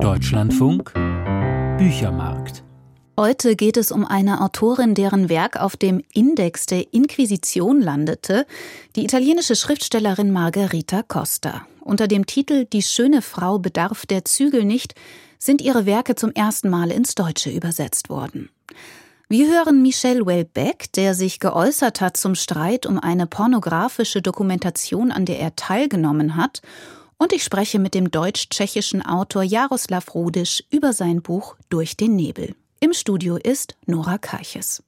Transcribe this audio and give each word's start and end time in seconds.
Deutschlandfunk 0.00 0.92
Büchermarkt. 1.78 2.64
Heute 3.18 3.56
geht 3.56 3.76
es 3.76 3.92
um 3.92 4.04
eine 4.04 4.40
Autorin, 4.40 4.94
deren 4.94 5.28
Werk 5.28 5.60
auf 5.60 5.76
dem 5.76 6.02
Index 6.12 6.66
der 6.66 6.94
Inquisition 6.94 7.80
landete, 7.80 8.46
die 8.96 9.04
italienische 9.04 9.54
Schriftstellerin 9.54 10.32
Margherita 10.32 11.02
Costa. 11.02 11.66
Unter 11.80 12.08
dem 12.08 12.26
Titel 12.26 12.64
Die 12.64 12.82
schöne 12.82 13.22
Frau 13.22 13.58
bedarf 13.58 14.06
der 14.06 14.24
Zügel 14.24 14.64
nicht 14.64 14.94
sind 15.38 15.60
ihre 15.60 15.84
Werke 15.86 16.14
zum 16.14 16.32
ersten 16.32 16.70
Mal 16.70 16.90
ins 16.90 17.14
Deutsche 17.14 17.50
übersetzt 17.50 18.08
worden. 18.08 18.48
Wir 19.28 19.48
hören 19.48 19.82
Michel 19.82 20.26
Welbeck, 20.26 20.92
der 20.92 21.14
sich 21.14 21.40
geäußert 21.40 22.00
hat 22.00 22.16
zum 22.16 22.34
Streit 22.34 22.86
um 22.86 22.98
eine 22.98 23.26
pornografische 23.26 24.22
Dokumentation, 24.22 25.10
an 25.10 25.24
der 25.24 25.40
er 25.40 25.56
teilgenommen 25.56 26.36
hat 26.36 26.62
und 27.22 27.32
ich 27.32 27.44
spreche 27.44 27.78
mit 27.78 27.94
dem 27.94 28.10
deutsch-tschechischen 28.10 29.00
Autor 29.00 29.44
Jaroslav 29.44 30.12
Rudisch 30.12 30.64
über 30.70 30.92
sein 30.92 31.22
Buch 31.22 31.54
Durch 31.68 31.96
den 31.96 32.16
Nebel. 32.16 32.56
Im 32.80 32.92
Studio 32.92 33.36
ist 33.36 33.76
Nora 33.86 34.18
Keiches. 34.18 34.82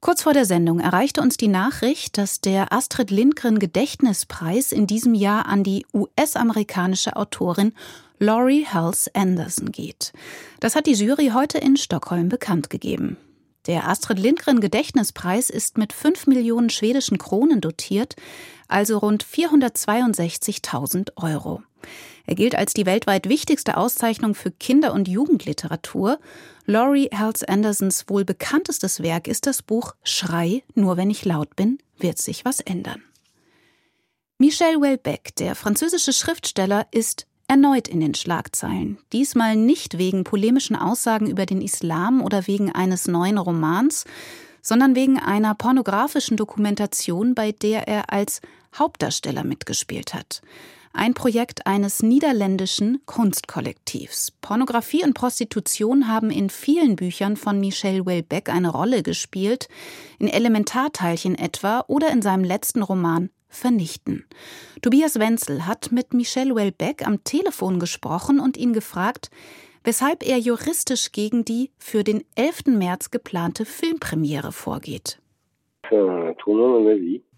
Kurz 0.00 0.22
vor 0.22 0.32
der 0.32 0.46
Sendung 0.46 0.80
erreichte 0.80 1.20
uns 1.20 1.36
die 1.36 1.48
Nachricht, 1.48 2.16
dass 2.16 2.40
der 2.40 2.72
Astrid 2.72 3.10
Lindgren 3.10 3.58
Gedächtnispreis 3.58 4.72
in 4.72 4.86
diesem 4.86 5.12
Jahr 5.12 5.44
an 5.44 5.62
die 5.62 5.84
US-amerikanische 5.92 7.16
Autorin 7.16 7.74
Laurie 8.18 8.64
Hals 8.64 9.10
Anderson 9.14 9.72
geht. 9.72 10.14
Das 10.58 10.74
hat 10.74 10.86
die 10.86 10.94
Jury 10.94 11.32
heute 11.34 11.58
in 11.58 11.76
Stockholm 11.76 12.30
bekannt 12.30 12.70
gegeben. 12.70 13.18
Der 13.66 13.88
Astrid 13.88 14.18
Lindgren 14.18 14.60
Gedächtnispreis 14.60 15.48
ist 15.48 15.78
mit 15.78 15.92
5 15.92 16.26
Millionen 16.26 16.68
schwedischen 16.68 17.18
Kronen 17.18 17.60
dotiert, 17.60 18.16
also 18.66 18.98
rund 18.98 19.24
462.000 19.24 21.12
Euro. 21.16 21.62
Er 22.26 22.34
gilt 22.34 22.54
als 22.54 22.74
die 22.74 22.86
weltweit 22.86 23.28
wichtigste 23.28 23.76
Auszeichnung 23.76 24.34
für 24.34 24.50
Kinder- 24.50 24.92
und 24.92 25.08
Jugendliteratur. 25.08 26.18
Laurie 26.66 27.10
Hals 27.12 27.44
Andersons 27.44 28.04
wohl 28.08 28.24
bekanntestes 28.24 29.02
Werk 29.02 29.28
ist 29.28 29.46
das 29.46 29.62
Buch 29.62 29.94
Schrei, 30.02 30.62
nur 30.74 30.96
wenn 30.96 31.10
ich 31.10 31.24
laut 31.24 31.54
bin, 31.56 31.78
wird 31.98 32.18
sich 32.18 32.44
was 32.44 32.60
ändern. 32.60 33.02
Michel 34.38 34.76
Houellebecq, 34.76 35.36
der 35.36 35.54
französische 35.54 36.12
Schriftsteller, 36.12 36.86
ist 36.90 37.26
erneut 37.52 37.86
in 37.86 38.00
den 38.00 38.14
Schlagzeilen. 38.14 38.96
Diesmal 39.12 39.56
nicht 39.56 39.98
wegen 39.98 40.24
polemischen 40.24 40.74
Aussagen 40.74 41.28
über 41.28 41.44
den 41.44 41.60
Islam 41.60 42.22
oder 42.22 42.46
wegen 42.46 42.72
eines 42.72 43.08
neuen 43.08 43.36
Romans, 43.36 44.06
sondern 44.62 44.94
wegen 44.94 45.18
einer 45.18 45.54
pornografischen 45.54 46.38
Dokumentation, 46.38 47.34
bei 47.34 47.52
der 47.52 47.86
er 47.86 48.10
als 48.10 48.40
Hauptdarsteller 48.74 49.44
mitgespielt 49.44 50.14
hat. 50.14 50.40
Ein 50.94 51.12
Projekt 51.12 51.66
eines 51.66 52.02
niederländischen 52.02 53.02
Kunstkollektivs. 53.04 54.30
Pornografie 54.40 55.04
und 55.04 55.12
Prostitution 55.12 56.08
haben 56.08 56.30
in 56.30 56.48
vielen 56.48 56.96
Büchern 56.96 57.36
von 57.36 57.60
Michel 57.60 58.00
Houellebecq 58.06 58.48
eine 58.48 58.70
Rolle 58.70 59.02
gespielt, 59.02 59.68
in 60.18 60.28
Elementarteilchen 60.28 61.34
etwa 61.34 61.84
oder 61.86 62.10
in 62.12 62.22
seinem 62.22 62.44
letzten 62.44 62.82
Roman 62.82 63.28
vernichten. 63.52 64.24
Tobias 64.80 65.18
Wenzel 65.18 65.66
hat 65.66 65.92
mit 65.92 66.14
Michel 66.14 66.50
Houellebecq 66.50 67.06
am 67.06 67.22
Telefon 67.24 67.78
gesprochen 67.78 68.40
und 68.40 68.56
ihn 68.56 68.72
gefragt, 68.72 69.30
weshalb 69.84 70.26
er 70.26 70.38
juristisch 70.38 71.12
gegen 71.12 71.44
die 71.44 71.70
für 71.78 72.04
den 72.04 72.24
11. 72.34 72.66
März 72.78 73.10
geplante 73.10 73.64
Filmpremiere 73.64 74.52
vorgeht. 74.52 75.20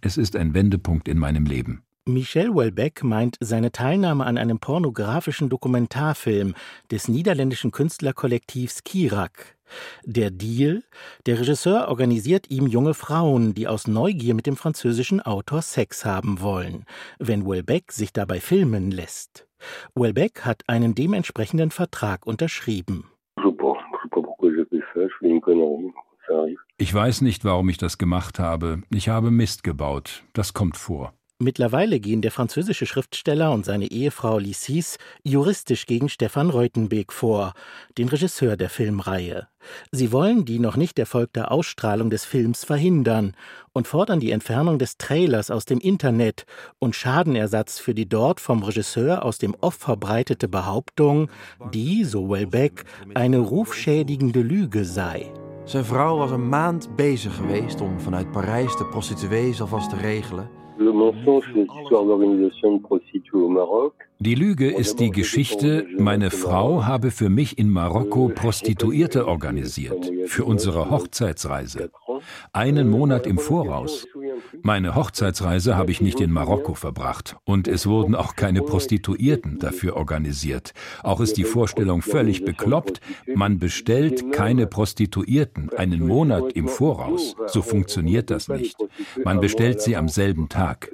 Es 0.00 0.16
ist 0.16 0.36
ein 0.36 0.54
Wendepunkt 0.54 1.08
in 1.08 1.18
meinem 1.18 1.46
Leben. 1.46 1.83
Michel 2.06 2.52
Houellebecq 2.52 3.02
meint 3.02 3.38
seine 3.41 3.72
Teilnahme 3.72 4.27
an 4.27 4.36
einem 4.36 4.58
pornografischen 4.58 5.48
Dokumentarfilm 5.48 6.55
des 6.91 7.08
niederländischen 7.08 7.70
Künstlerkollektivs 7.70 8.84
Kirak. 8.84 9.56
Der 10.05 10.30
Deal? 10.30 10.83
Der 11.24 11.41
Regisseur 11.41 11.88
organisiert 11.88 12.50
ihm 12.50 12.66
junge 12.66 12.92
Frauen, 12.92 13.55
die 13.55 13.66
aus 13.66 13.86
Neugier 13.86 14.34
mit 14.34 14.46
dem 14.46 14.56
französischen 14.56 15.23
Autor 15.23 15.62
Sex 15.62 16.05
haben 16.05 16.42
wollen, 16.42 16.84
wenn 17.18 17.48
Welbeck 17.48 17.90
sich 17.90 18.12
dabei 18.12 18.39
filmen 18.39 18.90
lässt. 18.90 19.48
Welbeck 19.95 20.45
hat 20.45 20.62
einen 20.67 20.95
dementsprechenden 20.95 21.70
Vertrag 21.70 22.27
unterschrieben. 22.27 23.07
Ich 26.77 26.92
weiß 26.92 27.23
nicht, 27.23 27.46
warum 27.46 27.68
ich 27.70 27.78
das 27.78 27.96
gemacht 27.96 28.39
habe. 28.39 28.83
Ich 28.90 29.08
habe 29.08 29.30
Mist 29.30 29.64
gebaut. 29.64 30.23
Das 30.34 30.52
kommt 30.52 30.77
vor. 30.77 31.14
Mittlerweile 31.44 32.00
gehen 32.00 32.22
der 32.22 32.30
französische 32.30 32.86
Schriftsteller 32.86 33.52
und 33.52 33.66
seine 33.66 33.90
Ehefrau 33.90 34.38
Lissis 34.38 34.96
juristisch 35.24 35.84
gegen 35.84 36.08
Stefan 36.08 36.48
Reutenbeek 36.48 37.12
vor, 37.12 37.52
den 37.98 38.08
Regisseur 38.08 38.56
der 38.56 38.70
Filmreihe. 38.70 39.46
Sie 39.92 40.10
wollen 40.10 40.46
die 40.46 40.58
noch 40.58 40.77
nicht 40.77 40.98
erfolgte 40.98 41.50
Ausstrahlung 41.50 42.08
des 42.08 42.24
Films 42.24 42.64
verhindern 42.64 43.34
und 43.74 43.86
fordern 43.86 44.20
die 44.20 44.30
Entfernung 44.30 44.78
des 44.78 44.96
Trailers 44.96 45.50
aus 45.50 45.66
dem 45.66 45.80
Internet 45.80 46.46
und 46.78 46.96
Schadenersatz 46.96 47.78
für 47.78 47.92
die 47.92 48.08
dort 48.08 48.40
vom 48.40 48.62
Regisseur 48.62 49.22
aus 49.22 49.36
dem 49.36 49.54
Off 49.60 49.74
verbreitete 49.74 50.48
Behauptung, 50.48 51.28
die, 51.74 52.04
so 52.04 52.30
Welbeck, 52.30 52.84
eine 53.12 53.36
rufschädigende 53.36 54.40
Lüge 54.40 54.86
sei. 54.86 55.30
Zijn 55.64 55.84
vrouw 55.84 56.16
was 56.18 56.30
een 56.30 56.48
maand 56.48 56.96
bezig 56.96 57.36
geweest 57.36 57.80
om 57.80 58.00
vanuit 58.00 58.30
Parijs 58.30 58.77
de 58.77 58.86
prostituees 58.86 59.60
alvast 59.60 59.90
te 59.90 59.96
regelen. 59.96 60.64
Die 64.18 64.35
Lüge 64.35 64.70
ist 64.70 65.01
die 65.01 65.11
Geschichte, 65.11 65.86
meine 65.98 66.30
Frau 66.30 66.85
habe 66.85 67.11
für 67.11 67.29
mich 67.29 67.58
in 67.58 67.70
Marokko 67.70 68.29
Prostituierte 68.35 69.29
organisiert, 69.29 70.11
für 70.27 70.45
unsere 70.45 70.90
Hochzeitsreise. 70.90 71.90
Einen 72.52 72.90
Monat 72.90 73.27
im 73.27 73.39
Voraus. 73.39 74.07
Meine 74.62 74.95
Hochzeitsreise 74.95 75.77
habe 75.77 75.90
ich 75.90 76.00
nicht 76.00 76.20
in 76.20 76.30
Marokko 76.30 76.74
verbracht 76.74 77.36
und 77.45 77.68
es 77.68 77.86
wurden 77.86 78.14
auch 78.14 78.36
keine 78.36 78.62
Prostituierten 78.62 79.58
dafür 79.58 79.96
organisiert. 79.96 80.72
Auch 81.02 81.20
ist 81.20 81.36
die 81.36 81.45
Vorstellung 81.45 82.02
völlig 82.02 82.45
bekloppt, 82.45 83.00
man 83.34 83.58
bestellt 83.58 84.33
keine 84.33 84.67
Prostituierten 84.67 85.70
einen 85.70 86.06
Monat 86.06 86.52
im 86.52 86.68
Voraus. 86.68 87.36
So 87.46 87.62
funktioniert 87.62 88.30
das 88.30 88.48
nicht. 88.48 88.77
Man 89.24 89.40
bestellt 89.40 89.80
sie 89.80 89.96
am 89.96 90.08
selben 90.08 90.48
Tag. 90.48 90.90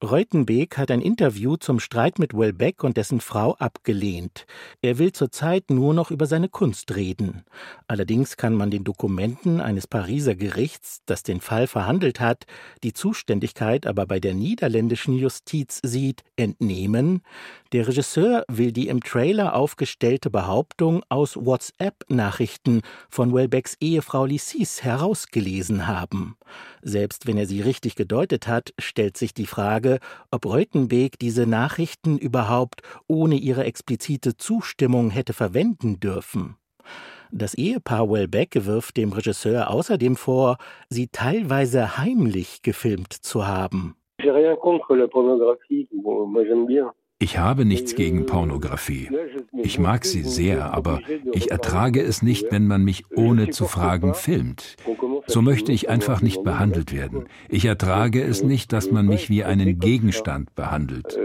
Reutenbeek 0.00 0.78
hat 0.78 0.92
ein 0.92 1.00
Interview 1.00 1.56
zum 1.56 1.80
Streit 1.80 2.20
mit 2.20 2.32
Welbeck 2.32 2.84
und 2.84 2.96
dessen 2.96 3.20
Frau 3.20 3.56
abgelehnt. 3.56 4.46
Er 4.80 4.98
will 4.98 5.10
zurzeit 5.10 5.70
nur 5.70 5.92
noch 5.92 6.12
über 6.12 6.26
seine 6.26 6.48
Kunst 6.48 6.94
reden. 6.94 7.42
Allerdings 7.88 8.36
kann 8.36 8.54
man 8.54 8.70
den 8.70 8.84
Dokumenten 8.84 9.60
eines 9.60 9.88
Pariser 9.88 10.36
Gerichts, 10.36 11.00
das 11.06 11.24
den 11.24 11.40
Fall 11.40 11.66
verhandelt 11.66 12.20
hat, 12.20 12.44
die 12.84 12.92
Zuständigkeit 12.92 13.88
aber 13.88 14.06
bei 14.06 14.20
der 14.20 14.34
niederländischen 14.34 15.14
Justiz 15.14 15.80
sieht, 15.82 16.22
entnehmen, 16.36 17.22
der 17.72 17.88
Regisseur 17.88 18.44
will 18.48 18.70
die 18.70 18.86
im 18.86 19.02
Trailer 19.02 19.54
aufgestellte 19.54 20.30
Behauptung 20.30 21.02
aus 21.08 21.36
WhatsApp-Nachrichten 21.36 22.82
von 23.10 23.34
Welbecks 23.34 23.76
Ehefrau 23.80 24.26
Lissis 24.26 24.84
herausgelesen 24.84 25.88
haben. 25.88 26.36
Selbst 26.82 27.26
wenn 27.26 27.36
er 27.36 27.46
sie 27.46 27.60
richtig 27.60 27.94
gedeutet 27.94 28.48
hat, 28.48 28.72
stellt 28.78 29.16
sich 29.16 29.34
die 29.34 29.46
Frage, 29.46 29.98
ob 30.30 30.46
Reutenbeek 30.46 31.18
diese 31.18 31.46
Nachrichten 31.46 32.18
überhaupt 32.18 32.82
ohne 33.06 33.36
ihre 33.36 33.64
explizite 33.64 34.36
Zustimmung 34.36 35.10
hätte 35.10 35.32
verwenden 35.32 36.00
dürfen. 36.00 36.56
Das 37.30 37.54
Ehepaar 37.54 38.10
Welbeck 38.10 38.64
wirft 38.64 38.96
dem 38.96 39.12
Regisseur 39.12 39.70
außerdem 39.70 40.16
vor, 40.16 40.56
sie 40.88 41.08
teilweise 41.08 41.98
heimlich 41.98 42.62
gefilmt 42.62 43.12
zu 43.12 43.46
haben. 43.46 43.94
J'ai 44.20 44.30
rien 44.30 44.56
contre 44.56 44.96
la 44.96 45.06
pornographie, 45.06 45.88
moi 45.92 46.44
j'aime 46.44 46.66
bien. 46.66 46.90
Ich 47.20 47.36
habe 47.36 47.64
nichts 47.64 47.96
gegen 47.96 48.26
Pornografie. 48.26 49.10
Ich 49.52 49.80
mag 49.80 50.04
sie 50.04 50.22
sehr, 50.22 50.72
aber 50.72 51.00
ich 51.32 51.50
ertrage 51.50 52.00
es 52.00 52.22
nicht, 52.22 52.52
wenn 52.52 52.68
man 52.68 52.84
mich 52.84 53.04
ohne 53.16 53.50
zu 53.50 53.64
fragen 53.66 54.14
filmt. 54.14 54.76
So 55.26 55.42
möchte 55.42 55.72
ich 55.72 55.88
einfach 55.88 56.22
nicht 56.22 56.44
behandelt 56.44 56.94
werden. 56.94 57.24
Ich 57.48 57.64
ertrage 57.64 58.22
es 58.22 58.44
nicht, 58.44 58.72
dass 58.72 58.92
man 58.92 59.06
mich 59.06 59.28
wie 59.30 59.42
einen 59.42 59.80
Gegenstand 59.80 60.54
behandelt. 60.54 61.18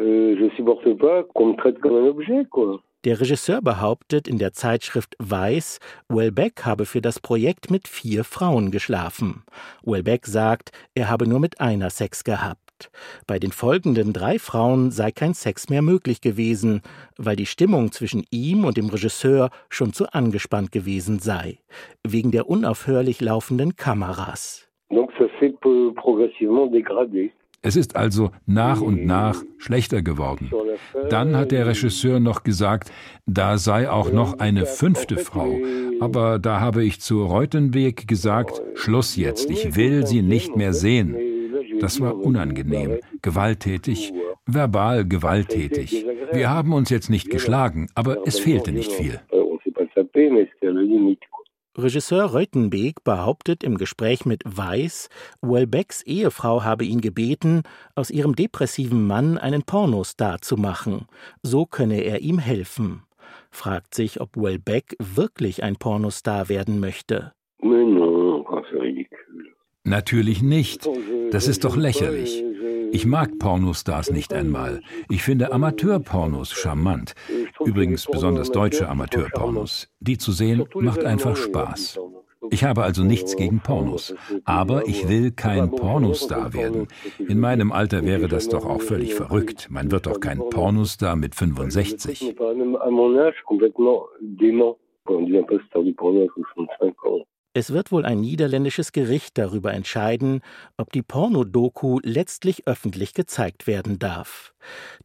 Der 3.05 3.19
Regisseur 3.19 3.61
behauptet 3.61 4.27
in 4.27 4.37
der 4.39 4.53
Zeitschrift 4.53 5.15
Weiß, 5.19 5.79
Welbeck 6.07 6.65
habe 6.65 6.85
für 6.85 7.01
das 7.01 7.19
Projekt 7.19 7.69
mit 7.69 7.87
vier 7.87 8.23
Frauen 8.23 8.71
geschlafen. 8.71 9.43
Welbeck 9.83 10.25
sagt, 10.25 10.71
er 10.95 11.09
habe 11.09 11.27
nur 11.27 11.39
mit 11.39 11.59
einer 11.61 11.89
Sex 11.89 12.23
gehabt. 12.23 12.62
Bei 13.27 13.39
den 13.39 13.51
folgenden 13.51 14.13
drei 14.13 14.39
Frauen 14.39 14.91
sei 14.91 15.11
kein 15.11 15.33
Sex 15.33 15.69
mehr 15.69 15.81
möglich 15.81 16.21
gewesen, 16.21 16.81
weil 17.17 17.35
die 17.35 17.45
Stimmung 17.45 17.91
zwischen 17.91 18.25
ihm 18.31 18.65
und 18.65 18.77
dem 18.77 18.89
Regisseur 18.89 19.49
schon 19.69 19.93
zu 19.93 20.11
angespannt 20.11 20.71
gewesen 20.71 21.19
sei, 21.19 21.59
wegen 22.05 22.31
der 22.31 22.49
unaufhörlich 22.49 23.21
laufenden 23.21 23.75
Kameras. 23.75 24.67
Es 27.65 27.77
ist 27.77 27.95
also 27.95 28.31
nach 28.45 28.81
und 28.81 29.05
nach 29.05 29.41
schlechter 29.57 30.01
geworden. 30.01 30.51
Dann 31.09 31.37
hat 31.37 31.51
der 31.51 31.65
Regisseur 31.65 32.19
noch 32.19 32.43
gesagt, 32.43 32.91
da 33.25 33.57
sei 33.57 33.89
auch 33.89 34.11
noch 34.11 34.39
eine 34.39 34.65
fünfte 34.65 35.15
Frau. 35.15 35.57
Aber 36.01 36.39
da 36.39 36.59
habe 36.59 36.83
ich 36.83 36.99
zu 36.99 37.23
Reutenweg 37.23 38.05
gesagt, 38.05 38.61
Schluss 38.75 39.15
jetzt, 39.15 39.49
ich 39.49 39.77
will 39.77 40.05
sie 40.05 40.21
nicht 40.21 40.57
mehr 40.57 40.73
sehen. 40.73 41.15
Das 41.83 41.99
war 41.99 42.15
unangenehm, 42.15 42.99
gewalttätig, 43.21 44.13
verbal 44.45 45.03
gewalttätig. 45.03 46.05
Wir 46.31 46.49
haben 46.49 46.71
uns 46.71 46.89
jetzt 46.89 47.09
nicht 47.09 47.29
geschlagen, 47.29 47.87
aber 47.93 48.25
es 48.25 48.39
fehlte 48.39 48.71
nicht 48.71 48.93
viel. 48.93 49.19
Regisseur 51.77 52.23
Reutenbeek 52.23 53.03
behauptet 53.03 53.65
im 53.65 53.77
Gespräch 53.77 54.25
mit 54.25 54.43
Weiß, 54.45 55.09
Welbecks 55.41 56.03
Ehefrau 56.03 56.63
habe 56.63 56.85
ihn 56.85 57.01
gebeten, 57.01 57.63
aus 57.95 58.09
ihrem 58.11 58.33
depressiven 58.33 59.05
Mann 59.05 59.37
einen 59.37 59.63
Pornostar 59.63 60.39
zu 60.39 60.55
machen. 60.55 61.07
So 61.41 61.65
könne 61.65 61.99
er 61.99 62.21
ihm 62.21 62.39
helfen. 62.39 63.03
Fragt 63.51 63.93
sich, 63.93 64.21
ob 64.21 64.37
Welbeck 64.37 64.95
wirklich 64.99 65.63
ein 65.63 65.75
Pornostar 65.75 66.47
werden 66.47 66.79
möchte. 66.79 67.33
Natürlich 69.85 70.41
nicht. 70.41 70.89
Das 71.31 71.47
ist 71.47 71.65
doch 71.65 71.75
lächerlich. 71.75 72.43
Ich 72.91 73.05
mag 73.05 73.37
Pornostars 73.37 74.11
nicht 74.11 74.33
einmal. 74.33 74.81
Ich 75.09 75.23
finde 75.23 75.51
Amateurpornos 75.51 76.53
charmant. 76.53 77.15
Übrigens 77.65 78.05
besonders 78.05 78.49
deutsche 78.51 78.87
Amateurpornos. 78.87 79.89
Die 79.99 80.17
zu 80.17 80.31
sehen 80.31 80.65
macht 80.75 81.03
einfach 81.03 81.35
Spaß. 81.35 81.99
Ich 82.49 82.63
habe 82.63 82.83
also 82.83 83.03
nichts 83.03 83.35
gegen 83.35 83.59
Pornos. 83.59 84.15
Aber 84.45 84.87
ich 84.87 85.09
will 85.09 85.31
kein 85.31 85.69
Pornostar 85.71 86.53
werden. 86.53 86.87
In 87.17 87.39
meinem 87.39 87.71
Alter 87.71 88.05
wäre 88.05 88.27
das 88.27 88.47
doch 88.47 88.65
auch 88.65 88.81
völlig 88.81 89.13
verrückt. 89.15 89.67
Man 89.69 89.91
wird 89.91 90.05
doch 90.05 90.19
kein 90.19 90.39
Pornostar 90.49 91.15
mit 91.17 91.35
65. 91.35 92.35
Es 97.55 97.71
wird 97.71 97.91
wohl 97.91 98.03
ein 98.03 98.19
niederländisches 98.19 98.91
Gericht 98.91 99.37
darüber 99.37 99.73
entscheiden, 99.73 100.41
ob 100.75 100.91
die 100.91 101.03
Pornodoku 101.03 101.99
letztlich 102.01 102.67
öffentlich 102.67 103.13
gezeigt 103.13 103.67
werden 103.67 103.99
darf. 103.99 104.55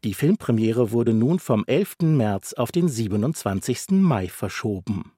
Die 0.03 0.15
Filmpremiere 0.15 0.91
wurde 0.91 1.13
nun 1.13 1.41
vom 1.41 1.65
11. 1.67 1.97
März 2.03 2.55
auf 2.55 2.73
den 2.73 2.89
27. 2.89 3.91
Mai 3.91 4.29
verschoben. 4.29 5.13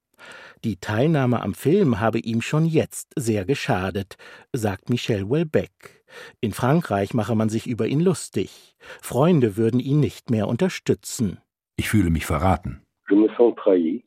Die 0.64 0.76
Teilnahme 0.76 1.40
am 1.40 1.54
Film 1.54 2.00
habe 2.00 2.18
ihm 2.18 2.42
schon 2.42 2.66
jetzt 2.66 3.12
sehr 3.16 3.44
geschadet, 3.44 4.16
sagt 4.52 4.90
Michel 4.90 5.30
Welbeck. 5.30 6.04
In 6.40 6.52
Frankreich 6.52 7.14
mache 7.14 7.36
man 7.36 7.48
sich 7.48 7.68
über 7.68 7.86
ihn 7.86 8.00
lustig. 8.00 8.74
Freunde 9.00 9.56
würden 9.56 9.78
ihn 9.78 10.00
nicht 10.00 10.30
mehr 10.30 10.48
unterstützen. 10.48 11.38
Ich 11.76 11.88
fühle 11.88 12.10
mich 12.10 12.26
verraten. 12.26 12.82
Je 13.08 13.16
me 13.16 13.28
sens 13.38 13.54
trahi. 13.56 14.02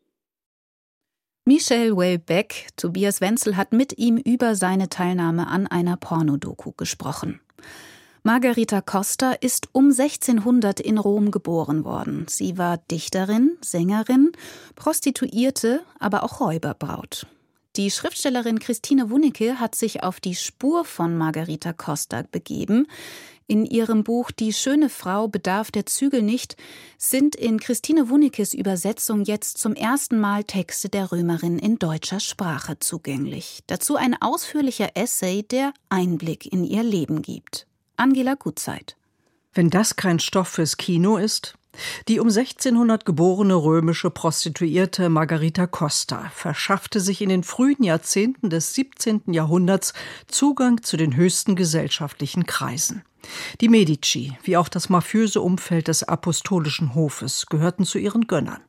Michel 1.46 1.98
Welbeck, 1.98 2.70
Tobias 2.78 3.20
Wenzel 3.20 3.58
hat 3.58 3.74
mit 3.74 3.98
ihm 3.98 4.16
über 4.16 4.56
seine 4.56 4.88
Teilnahme 4.88 5.48
an 5.48 5.68
einer 5.68 5.98
Pornodoku 5.98 6.72
gesprochen. 6.72 7.42
Margarita 8.24 8.80
Costa 8.80 9.34
ist 9.34 9.68
um 9.74 9.88
1600 9.92 10.80
in 10.80 10.98
Rom 10.98 11.32
geboren 11.32 11.84
worden. 11.84 12.28
Sie 12.30 12.58
war 12.58 12.78
Dichterin, 12.78 13.58
Sängerin, 13.60 14.32
Prostituierte, 14.76 15.82
aber 16.00 16.24
auch 16.24 16.40
Räuberbraut. 16.40 17.28
Die 17.76 17.90
Schriftstellerin 17.90 18.60
Christine 18.60 19.10
Wunicke 19.10 19.60
hat 19.60 19.74
sich 19.74 20.04
auf 20.04 20.20
die 20.20 20.36
Spur 20.36 20.86
von 20.86 21.18
Margarita 21.18 21.74
Costa 21.74 22.24
begeben. 22.32 22.86
In 23.48 23.66
ihrem 23.66 24.04
Buch 24.04 24.30
Die 24.30 24.54
schöne 24.54 24.90
Frau 24.90 25.28
bedarf 25.28 25.72
der 25.72 25.88
Zügel 25.88 26.22
nicht 26.22 26.56
sind 27.00 27.36
in 27.36 27.60
Christine 27.60 28.10
Wunikes 28.10 28.54
Übersetzung 28.54 29.24
jetzt 29.24 29.58
zum 29.58 29.74
ersten 29.74 30.20
Mal 30.20 30.44
Texte 30.44 30.88
der 30.88 31.12
Römerin 31.12 31.58
in 31.58 31.80
deutscher 31.80 32.20
Sprache 32.20 32.78
zugänglich. 32.78 33.64
Dazu 33.66 33.96
ein 33.96 34.22
ausführlicher 34.22 34.96
Essay, 34.96 35.42
der 35.42 35.74
Einblick 35.90 36.46
in 36.46 36.64
ihr 36.64 36.84
Leben 36.84 37.24
gibt. 37.24 37.66
Angela 37.98 38.36
Gutzeit. 38.36 38.98
Wenn 39.52 39.72
das 39.72 39.96
kein 39.96 40.20
Stoff 40.20 40.48
fürs 40.48 40.78
Kino 40.78 41.18
ist, 41.18 41.56
die 42.08 42.20
um 42.20 42.28
1600 42.28 43.06
geborene 43.06 43.56
römische 43.56 44.10
Prostituierte 44.10 45.10
Margarita 45.10 45.68
Costa 45.68 46.32
verschaffte 46.36 47.00
sich 47.00 47.22
in 47.22 47.30
den 47.30 47.44
frühen 47.44 47.84
Jahrzehnten 47.84 48.50
des 48.50 48.74
17. 48.76 49.24
Jahrhunderts 49.28 49.94
Zugang 50.28 50.84
zu 50.84 50.98
den 50.98 51.16
höchsten 51.16 51.56
gesellschaftlichen 51.56 52.46
Kreisen. 52.46 53.04
Die 53.62 53.70
Medici, 53.70 54.38
wie 54.44 54.58
auch 54.58 54.70
das 54.70 54.90
mafiöse 54.90 55.42
Umfeld 55.42 55.88
des 55.88 56.04
apostolischen 56.04 56.94
Hofes, 56.94 57.46
gehörten 57.48 57.86
zu 57.86 57.98
ihren 57.98 58.28
Gönnern. 58.28 58.62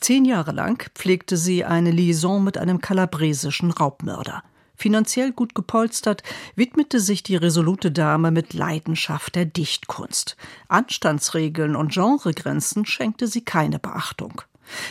Zehn 0.00 0.24
Jahre 0.24 0.52
lang 0.52 0.90
pflegte 0.94 1.36
sie 1.36 1.64
eine 1.64 1.90
Liaison 1.90 2.42
mit 2.42 2.56
einem 2.56 2.80
kalabresischen 2.80 3.70
Raubmörder. 3.70 4.42
Finanziell 4.78 5.32
gut 5.32 5.56
gepolstert, 5.56 6.22
widmete 6.54 7.00
sich 7.00 7.24
die 7.24 7.34
resolute 7.34 7.90
Dame 7.90 8.30
mit 8.30 8.54
Leidenschaft 8.54 9.34
der 9.34 9.44
Dichtkunst. 9.44 10.36
Anstandsregeln 10.68 11.74
und 11.74 11.92
Genregrenzen 11.92 12.86
schenkte 12.86 13.26
sie 13.26 13.44
keine 13.44 13.80
Beachtung. 13.80 14.40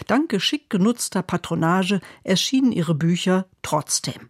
Dank 0.07 0.27
geschickt 0.27 0.69
genutzter 0.69 1.21
Patronage 1.21 2.01
erschienen 2.25 2.73
ihre 2.73 2.95
Bücher 2.95 3.45
trotzdem. 3.61 4.29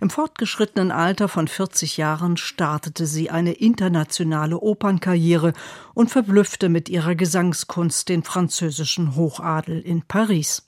Im 0.00 0.08
fortgeschrittenen 0.08 0.90
Alter 0.90 1.28
von 1.28 1.46
40 1.46 1.98
Jahren 1.98 2.38
startete 2.38 3.04
sie 3.04 3.28
eine 3.28 3.52
internationale 3.52 4.58
Opernkarriere 4.58 5.52
und 5.92 6.10
verblüffte 6.10 6.70
mit 6.70 6.88
ihrer 6.88 7.14
Gesangskunst 7.14 8.08
den 8.08 8.22
französischen 8.22 9.14
Hochadel 9.14 9.78
in 9.80 10.02
Paris. 10.02 10.62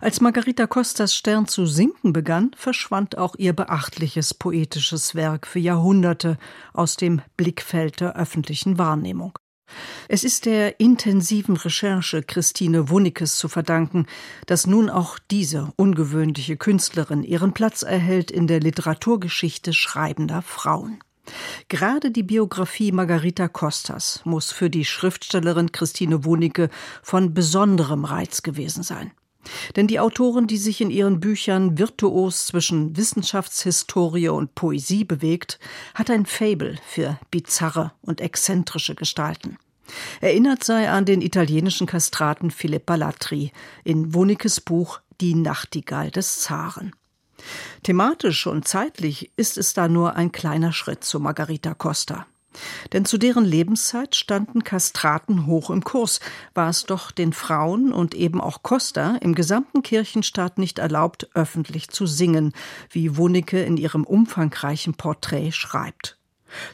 Als 0.00 0.20
Margarita 0.20 0.66
Costas 0.66 1.14
Stern 1.14 1.46
zu 1.46 1.66
sinken 1.66 2.12
begann, 2.12 2.52
verschwand 2.56 3.18
auch 3.18 3.34
ihr 3.36 3.52
beachtliches 3.52 4.34
poetisches 4.34 5.14
Werk 5.14 5.46
für 5.46 5.58
Jahrhunderte 5.58 6.38
aus 6.72 6.96
dem 6.96 7.20
Blickfeld 7.36 8.00
der 8.00 8.16
öffentlichen 8.16 8.78
Wahrnehmung. 8.78 9.38
Es 10.08 10.24
ist 10.24 10.46
der 10.46 10.80
intensiven 10.80 11.56
Recherche 11.56 12.22
Christine 12.22 12.88
Wunnekes 12.88 13.36
zu 13.36 13.48
verdanken, 13.48 14.06
dass 14.46 14.66
nun 14.66 14.90
auch 14.90 15.18
diese 15.30 15.72
ungewöhnliche 15.76 16.56
Künstlerin 16.56 17.22
ihren 17.22 17.52
Platz 17.52 17.82
erhält 17.82 18.30
in 18.30 18.46
der 18.46 18.60
Literaturgeschichte 18.60 19.72
schreibender 19.72 20.42
Frauen. 20.42 20.98
Gerade 21.68 22.10
die 22.10 22.24
Biografie 22.24 22.90
Margarita 22.90 23.46
Costas 23.46 24.20
muss 24.24 24.50
für 24.50 24.70
die 24.70 24.84
Schriftstellerin 24.84 25.70
Christine 25.70 26.24
Wunicke 26.24 26.70
von 27.02 27.34
besonderem 27.34 28.04
Reiz 28.04 28.42
gewesen 28.42 28.82
sein. 28.82 29.12
Denn 29.76 29.86
die 29.86 30.00
Autorin, 30.00 30.46
die 30.46 30.58
sich 30.58 30.80
in 30.80 30.90
ihren 30.90 31.20
Büchern 31.20 31.78
virtuos 31.78 32.46
zwischen 32.46 32.96
Wissenschaftshistorie 32.96 34.28
und 34.28 34.54
Poesie 34.54 35.04
bewegt, 35.04 35.58
hat 35.94 36.10
ein 36.10 36.26
Fabel 36.26 36.78
für 36.86 37.18
bizarre 37.30 37.92
und 38.02 38.20
exzentrische 38.20 38.94
Gestalten. 38.94 39.56
Erinnert 40.20 40.62
sei 40.62 40.88
an 40.90 41.04
den 41.04 41.20
italienischen 41.20 41.86
Kastraten 41.86 42.50
Philipp 42.50 42.88
Latri 42.88 43.52
in 43.84 44.14
Wonikes 44.14 44.60
Buch 44.60 45.00
Die 45.20 45.34
Nachtigall 45.34 46.10
des 46.10 46.40
Zaren. 46.40 46.92
Thematisch 47.82 48.46
und 48.46 48.68
zeitlich 48.68 49.32
ist 49.36 49.56
es 49.56 49.72
da 49.72 49.88
nur 49.88 50.16
ein 50.16 50.30
kleiner 50.32 50.72
Schritt 50.72 51.04
zu 51.04 51.18
Margarita 51.20 51.74
Costa. 51.74 52.26
Denn 52.92 53.04
zu 53.04 53.18
deren 53.18 53.44
Lebenszeit 53.44 54.16
standen 54.16 54.64
Kastraten 54.64 55.46
hoch 55.46 55.70
im 55.70 55.84
Kurs, 55.84 56.20
war 56.54 56.68
es 56.68 56.84
doch 56.84 57.10
den 57.10 57.32
Frauen 57.32 57.92
und 57.92 58.14
eben 58.14 58.40
auch 58.40 58.62
Costa 58.62 59.16
im 59.20 59.34
gesamten 59.34 59.82
Kirchenstaat 59.82 60.58
nicht 60.58 60.78
erlaubt, 60.78 61.28
öffentlich 61.34 61.88
zu 61.90 62.06
singen, 62.06 62.52
wie 62.90 63.16
Wunicke 63.16 63.62
in 63.62 63.76
ihrem 63.76 64.04
umfangreichen 64.04 64.94
Porträt 64.94 65.52
schreibt. 65.52 66.18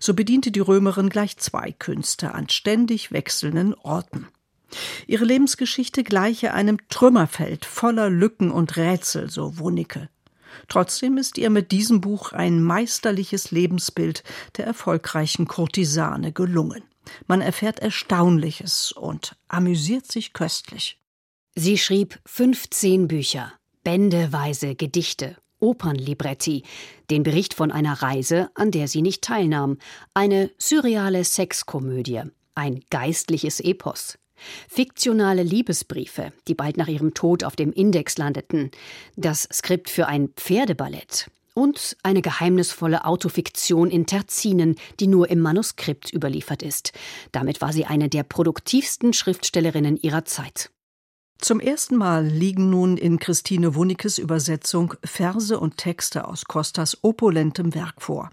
So 0.01 0.15
bediente 0.15 0.51
die 0.51 0.61
Römerin 0.61 1.11
gleich 1.11 1.37
zwei 1.37 1.73
Künste 1.73 2.35
an 2.35 2.49
ständig 2.49 3.13
wechselnden 3.13 3.75
Orten. 3.75 4.27
Ihre 5.07 5.25
Lebensgeschichte 5.25 6.03
gleiche 6.03 6.53
einem 6.53 6.79
Trümmerfeld 6.89 7.65
voller 7.65 8.11
Lücken 8.11 8.51
und 8.51 8.77
Rätsel, 8.77 9.31
so 9.31 9.59
Wunicke. 9.59 10.09
Trotzdem 10.69 11.17
ist 11.19 11.39
ihr 11.39 11.51
mit 11.51 11.73
diesem 11.73 12.01
Buch 12.01 12.33
ein 12.33 12.63
meisterliches 12.63 13.51
Lebensbild 13.51 14.23
der 14.57 14.67
erfolgreichen 14.67 15.47
Kurtisane 15.47 16.33
gelungen. 16.33 16.83
Man 17.27 17.41
erfährt 17.41 17.79
Erstaunliches 17.79 18.93
und 18.93 19.37
amüsiert 19.49 20.11
sich 20.11 20.33
köstlich. 20.33 20.99
Sie 21.55 21.79
schrieb 21.79 22.19
15 22.27 23.09
Bücher, 23.09 23.53
bändeweise 23.85 24.75
Gedichte, 24.75 25.37
Opernlibretti, 25.59 26.65
den 27.11 27.23
Bericht 27.23 27.55
von 27.55 27.73
einer 27.73 28.03
Reise, 28.03 28.51
an 28.55 28.71
der 28.71 28.89
sie 28.89 29.03
nicht 29.03 29.23
teilnahm, 29.23 29.79
eine 30.13 30.51
surreale 30.59 31.25
Sexkomödie, 31.25 32.23
ein 32.55 32.81
geistliches 32.91 33.61
Epos, 33.61 34.19
Fiktionale 34.69 35.43
Liebesbriefe, 35.43 36.33
die 36.49 36.55
bald 36.55 36.77
nach 36.77 36.89
ihrem 36.89 37.15
Tod 37.15 37.45
auf 37.45 37.57
dem 37.57 37.73
Index 37.73 38.19
landeten, 38.19 38.71
das 39.17 39.49
Skript 39.53 39.91
für 39.91 40.07
ein 40.07 40.29
Pferdeballett 40.37 41.31
und 41.55 41.97
eine 42.03 42.21
geheimnisvolle 42.21 43.07
Autofiktion 43.07 43.91
in 43.91 44.07
Terzinen, 44.07 44.77
die 45.01 45.07
nur 45.07 45.31
im 45.31 45.41
Manuskript 45.41 46.13
überliefert 46.13 46.63
ist. 46.63 46.93
Damit 47.33 47.63
war 47.63 47.73
sie 47.73 47.87
eine 47.87 48.11
der 48.11 48.25
produktivsten 48.25 49.15
Schriftstellerinnen 49.15 49.97
ihrer 49.97 50.27
Zeit. 50.27 50.71
Zum 51.39 51.61
ersten 51.61 51.97
Mal 51.97 52.27
liegen 52.27 52.71
nun 52.71 52.97
in 52.97 53.19
Christine 53.19 53.75
Wunicke's 53.75 54.19
Übersetzung 54.19 54.95
Verse 55.05 55.59
und 55.59 55.77
Texte 55.77 56.27
aus 56.27 56.45
Costas 56.45 56.99
opulentem 57.03 57.75
Werk 57.75 58.03
vor. 58.03 58.31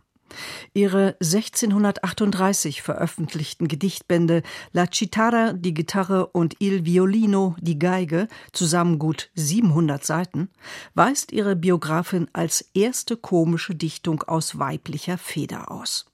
Ihre 0.74 1.16
1638 1.22 2.82
veröffentlichten 2.82 3.68
Gedichtbände 3.68 4.44
La 4.72 4.88
Chitarra, 4.88 5.54
die 5.54 5.74
Gitarre 5.74 6.28
und 6.28 6.56
Il 6.60 6.86
Violino, 6.86 7.56
die 7.60 7.80
Geige, 7.80 8.28
zusammen 8.52 9.00
gut 9.00 9.30
700 9.36 10.06
Seiten, 10.06 10.50
weist 10.94 11.32
ihre 11.32 11.56
Biografin 11.56 12.28
als 12.34 12.70
erste 12.74 13.18
komische 13.18 13.76
Dichtung 13.76 14.24
aus 14.24 14.60
weiblicher 14.60 15.18
Feder 15.18 15.72
aus. 15.72 16.06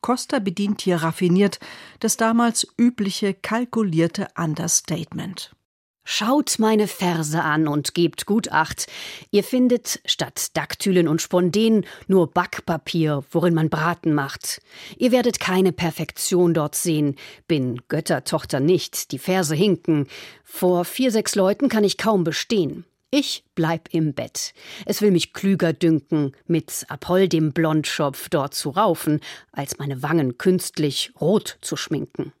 Costa 0.00 0.38
bedient 0.38 0.80
hier 0.80 0.96
raffiniert 0.96 1.60
das 2.00 2.16
damals 2.16 2.66
übliche 2.78 3.34
kalkulierte 3.34 4.28
Understatement. 4.36 5.54
Schaut 6.10 6.58
meine 6.58 6.88
Verse 6.88 7.38
an 7.38 7.68
und 7.68 7.92
gebt 7.92 8.24
gut 8.24 8.50
Acht. 8.50 8.86
Ihr 9.30 9.44
findet 9.44 10.00
statt 10.06 10.56
Daktylen 10.56 11.06
und 11.06 11.20
Sponden 11.20 11.84
nur 12.06 12.30
Backpapier, 12.30 13.24
worin 13.30 13.52
man 13.52 13.68
Braten 13.68 14.14
macht. 14.14 14.62
Ihr 14.96 15.12
werdet 15.12 15.38
keine 15.38 15.70
Perfektion 15.70 16.54
dort 16.54 16.76
sehen. 16.76 17.16
Bin 17.46 17.82
Göttertochter 17.88 18.58
nicht, 18.58 19.12
die 19.12 19.18
Verse 19.18 19.54
hinken. 19.54 20.06
Vor 20.44 20.86
vier, 20.86 21.12
sechs 21.12 21.34
Leuten 21.34 21.68
kann 21.68 21.84
ich 21.84 21.98
kaum 21.98 22.24
bestehen. 22.24 22.86
Ich 23.10 23.44
bleib 23.54 23.90
im 23.92 24.14
Bett. 24.14 24.54
Es 24.86 25.02
will 25.02 25.10
mich 25.10 25.34
klüger 25.34 25.74
dünken, 25.74 26.32
mit 26.46 26.86
Apoll 26.88 27.28
dem 27.28 27.52
Blondschopf 27.52 28.30
dort 28.30 28.54
zu 28.54 28.70
raufen, 28.70 29.20
als 29.52 29.76
meine 29.76 30.02
Wangen 30.02 30.38
künstlich 30.38 31.12
rot 31.20 31.58
zu 31.60 31.76
schminken. 31.76 32.32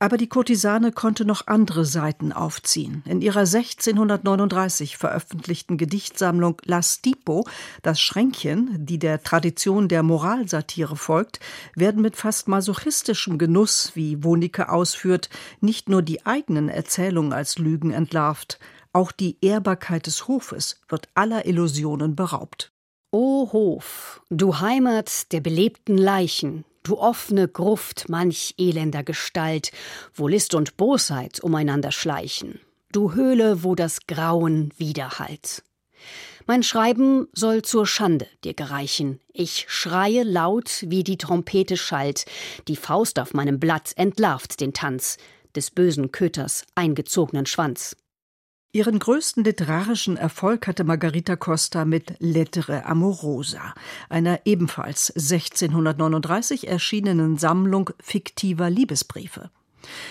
Aber 0.00 0.16
die 0.16 0.28
Kurtisane 0.28 0.92
konnte 0.92 1.24
noch 1.24 1.48
andere 1.48 1.84
Seiten 1.84 2.32
aufziehen. 2.32 3.02
In 3.04 3.20
ihrer 3.20 3.40
1639 3.40 4.96
veröffentlichten 4.96 5.76
Gedichtsammlung 5.76 6.60
La 6.64 6.84
Stipo, 6.84 7.44
das 7.82 8.00
Schränkchen, 8.00 8.86
die 8.86 9.00
der 9.00 9.24
Tradition 9.24 9.88
der 9.88 10.04
Moralsatire 10.04 10.94
folgt, 10.94 11.40
werden 11.74 12.00
mit 12.00 12.14
fast 12.14 12.46
masochistischem 12.46 13.38
Genuss, 13.38 13.92
wie 13.94 14.22
Wonicke 14.22 14.68
ausführt, 14.68 15.30
nicht 15.60 15.88
nur 15.88 16.02
die 16.02 16.24
eigenen 16.24 16.68
Erzählungen 16.68 17.32
als 17.32 17.58
Lügen 17.58 17.90
entlarvt, 17.90 18.60
auch 18.92 19.10
die 19.10 19.36
Ehrbarkeit 19.40 20.06
des 20.06 20.28
Hofes 20.28 20.80
wird 20.88 21.08
aller 21.14 21.44
Illusionen 21.44 22.14
beraubt. 22.14 22.72
O 23.10 23.50
Hof, 23.52 24.22
du 24.30 24.60
Heimat 24.60 25.32
der 25.32 25.40
belebten 25.40 25.98
Leichen, 25.98 26.64
du 26.88 26.96
offene 26.96 27.48
Gruft 27.48 28.08
manch 28.08 28.54
elender 28.56 29.02
Gestalt, 29.02 29.72
wo 30.14 30.26
List 30.26 30.54
und 30.54 30.76
Bosheit 30.78 31.40
umeinander 31.40 31.92
schleichen, 31.92 32.60
du 32.92 33.12
Höhle, 33.12 33.62
wo 33.62 33.74
das 33.74 34.06
Grauen 34.06 34.72
widerhallt. 34.78 35.62
Mein 36.46 36.62
Schreiben 36.62 37.28
soll 37.34 37.60
zur 37.60 37.86
Schande 37.86 38.26
dir 38.42 38.54
gereichen. 38.54 39.20
Ich 39.34 39.66
schreie 39.68 40.22
laut, 40.22 40.84
wie 40.86 41.04
die 41.04 41.18
Trompete 41.18 41.76
schallt. 41.76 42.24
Die 42.68 42.76
Faust 42.76 43.18
auf 43.18 43.34
meinem 43.34 43.60
Blatt 43.60 43.92
entlarvt 43.96 44.60
den 44.60 44.72
Tanz 44.72 45.18
des 45.54 45.70
bösen 45.70 46.10
Köters 46.10 46.64
eingezogenen 46.74 47.44
Schwanz. 47.44 47.96
Ihren 48.70 48.98
größten 48.98 49.44
literarischen 49.44 50.18
Erfolg 50.18 50.66
hatte 50.66 50.84
Margarita 50.84 51.36
Costa 51.36 51.86
mit 51.86 52.16
Lettere 52.18 52.84
Amorosa, 52.84 53.72
einer 54.10 54.40
ebenfalls 54.44 55.10
1639 55.10 56.68
erschienenen 56.68 57.38
Sammlung 57.38 57.88
fiktiver 57.98 58.68
Liebesbriefe. 58.68 59.50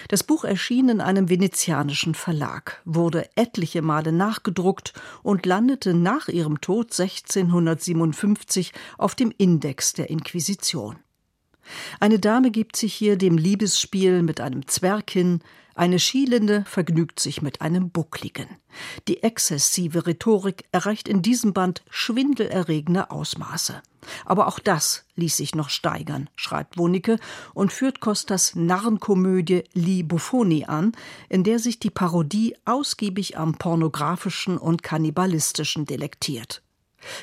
Das 0.07 0.23
Buch 0.23 0.43
erschien 0.43 0.89
in 0.89 1.01
einem 1.01 1.29
venezianischen 1.29 2.15
Verlag, 2.15 2.81
wurde 2.83 3.29
etliche 3.35 3.83
Male 3.83 4.11
nachgedruckt 4.11 4.93
und 5.21 5.45
landete 5.45 5.93
nach 5.93 6.27
ihrem 6.27 6.59
Tod 6.59 6.99
1657 6.99 8.73
auf 8.97 9.13
dem 9.13 9.31
Index 9.37 9.93
der 9.93 10.09
Inquisition. 10.09 10.97
Eine 11.99 12.17
Dame 12.17 12.49
gibt 12.49 12.75
sich 12.75 12.95
hier 12.95 13.17
dem 13.17 13.37
Liebesspiel 13.37 14.23
mit 14.23 14.41
einem 14.41 14.67
Zwerg 14.67 15.11
hin, 15.11 15.41
eine 15.77 15.99
Schielende 15.99 16.65
vergnügt 16.67 17.19
sich 17.19 17.41
mit 17.41 17.61
einem 17.61 17.89
Buckligen. 17.89 18.47
Die 19.07 19.23
exzessive 19.23 20.07
Rhetorik 20.07 20.65
erreicht 20.71 21.07
in 21.07 21.21
diesem 21.21 21.53
Band 21.53 21.83
schwindelerregende 21.89 23.11
Ausmaße. 23.11 23.81
Aber 24.25 24.47
auch 24.47 24.59
das 24.59 25.05
ließ 25.15 25.37
sich 25.37 25.55
noch 25.55 25.69
steigern, 25.69 26.29
schreibt 26.35 26.77
Wonicke 26.77 27.19
und 27.53 27.73
führt 27.73 27.99
Costas 27.99 28.55
Narrenkomödie 28.55 29.63
Li 29.73 30.03
Buffoni 30.03 30.65
an, 30.65 30.93
in 31.29 31.43
der 31.43 31.59
sich 31.59 31.79
die 31.79 31.89
Parodie 31.89 32.55
ausgiebig 32.65 33.37
am 33.37 33.55
pornografischen 33.55 34.57
und 34.57 34.83
kannibalistischen 34.83 35.85
delektiert. 35.85 36.63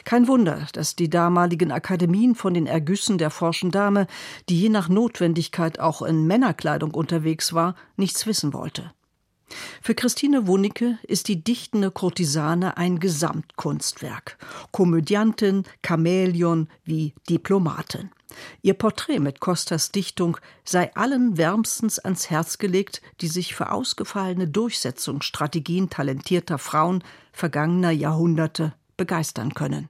Kein 0.05 0.29
Wunder, 0.29 0.67
dass 0.73 0.97
die 0.97 1.11
damaligen 1.11 1.73
Akademien 1.73 2.35
von 2.35 2.55
den 2.55 2.67
Ergüssen 2.67 3.19
der 3.19 3.31
forschen 3.31 3.71
Dame, 3.71 4.07
die 4.49 4.61
je 4.61 4.69
nach 4.69 4.89
Notwendigkeit 4.89 5.81
auch 5.81 6.03
in 6.03 6.27
Männerkleidung 6.27 6.93
unterwegs 6.93 7.53
war, 7.53 7.75
nichts 7.97 8.27
wissen 8.27 8.53
wollte. 8.53 8.93
Für 9.83 9.95
Christine 9.95 10.47
Wunicke 10.47 10.99
ist 11.03 11.29
die 11.29 11.45
dichtende 11.45 11.91
Kurtisane 11.91 12.77
ein 12.77 12.99
Gesamtkunstwerk. 12.99 14.39
Komödiantin, 14.73 15.65
Chamäleon 15.85 16.69
wie 16.85 17.15
Diplomatin. 17.29 18.11
Ihr 18.63 18.75
Porträt 18.75 19.21
mit 19.21 19.41
Costas 19.41 19.93
Dichtung 19.93 20.39
sei 20.65 20.93
allen 20.97 21.37
wärmstens 21.37 21.99
ans 22.01 22.31
Herz 22.31 22.59
gelegt, 22.59 23.01
die 23.21 23.29
sich 23.29 23.55
für 23.55 23.71
ausgefallene 23.71 24.49
Durchsetzungsstrategien 24.49 25.89
talentierter 25.89 26.59
Frauen 26.59 27.05
vergangener 27.33 27.93
Jahrhunderte 27.93 28.75
begeistern 28.97 29.55
können. 29.55 29.89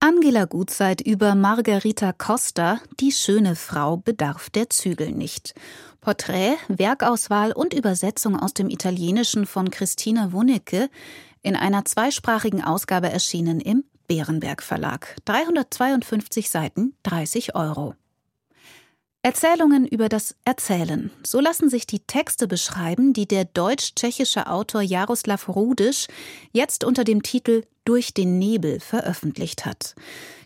Angela 0.00 0.44
Gutzeit 0.44 1.00
über 1.00 1.34
Margarita 1.34 2.12
Costa, 2.12 2.80
die 3.00 3.10
schöne 3.10 3.56
Frau 3.56 3.96
bedarf 3.96 4.48
der 4.48 4.70
Zügel 4.70 5.10
nicht. 5.10 5.54
Porträt, 6.00 6.56
Werkauswahl 6.68 7.50
und 7.50 7.74
Übersetzung 7.74 8.38
aus 8.38 8.54
dem 8.54 8.70
Italienischen 8.70 9.44
von 9.44 9.70
Christina 9.72 10.30
Wunicke 10.32 10.88
in 11.42 11.56
einer 11.56 11.84
zweisprachigen 11.84 12.62
Ausgabe 12.62 13.10
erschienen 13.10 13.60
im 13.60 13.82
Bärenberg 14.06 14.62
Verlag. 14.62 15.16
352 15.24 16.48
Seiten, 16.48 16.94
30 17.02 17.56
Euro. 17.56 17.94
Erzählungen 19.22 19.84
über 19.84 20.08
das 20.08 20.36
Erzählen. 20.44 21.10
So 21.24 21.40
lassen 21.40 21.68
sich 21.68 21.88
die 21.88 21.98
Texte 21.98 22.46
beschreiben, 22.46 23.12
die 23.12 23.26
der 23.26 23.44
deutsch-tschechische 23.44 24.46
Autor 24.46 24.80
Jaroslav 24.80 25.48
Rudisch 25.48 26.06
jetzt 26.52 26.84
unter 26.84 27.02
dem 27.02 27.24
Titel 27.24 27.64
Durch 27.84 28.14
den 28.14 28.38
Nebel 28.38 28.78
veröffentlicht 28.78 29.66
hat. 29.66 29.96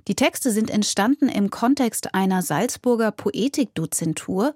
Die 0.09 0.17
Texte 0.17 0.51
sind 0.51 0.71
entstanden 0.71 1.29
im 1.29 1.51
Kontext 1.51 2.15
einer 2.15 2.41
Salzburger 2.41 3.13
Poetikdozentur 3.13 4.55